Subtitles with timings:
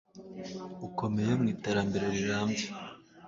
[0.87, 2.63] ukomeye mu iterambere riramby